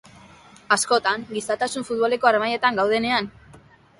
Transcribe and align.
Askotan, 0.75 1.25
gizatasuna 1.35 1.85
futboleko 1.89 2.31
harmailetan 2.31 2.83
gaudenean? 2.83 3.29